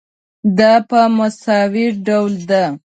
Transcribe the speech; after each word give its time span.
دا 0.57 0.73
په 0.89 0.99
مساوي 1.17 1.87
ډول 2.05 2.33
ده. 2.49 2.63